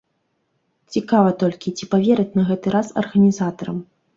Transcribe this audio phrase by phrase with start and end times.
[0.95, 3.77] Цікава толькі, ці павераць на гэты раз арганізатарам.